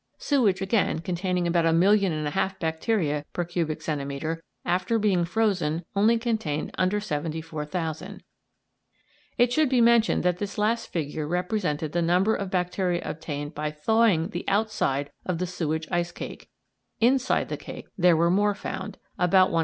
Sewage, 0.17 0.61
again, 0.63 0.97
containing 0.97 1.45
about 1.45 1.67
a 1.67 1.71
million 1.71 2.11
and 2.11 2.25
a 2.27 2.31
half 2.31 2.57
bacteria 2.57 3.23
per 3.33 3.45
cubic 3.45 3.83
centimetre 3.83 4.41
after 4.65 4.97
being 4.97 5.25
frozen 5.25 5.85
only 5.95 6.17
contained 6.17 6.71
under 6.75 6.99
74,000. 6.99 8.23
It 9.37 9.53
should 9.53 9.69
be 9.69 9.79
mentioned 9.79 10.23
that 10.23 10.39
this 10.39 10.57
last 10.57 10.91
figure 10.91 11.27
represented 11.27 11.91
the 11.91 12.01
number 12.01 12.33
of 12.33 12.49
bacteria 12.49 13.03
obtained 13.05 13.53
by 13.53 13.69
thawing 13.69 14.29
the 14.29 14.43
outside 14.47 15.11
of 15.23 15.37
the 15.37 15.45
sewage 15.45 15.87
ice 15.91 16.11
cake; 16.11 16.49
inside 16.99 17.49
the 17.49 17.55
cake 17.55 17.85
there 17.95 18.17
were 18.17 18.31
more 18.31 18.55
found 18.55 18.97
about 19.19 19.51
121,000. 19.51 19.59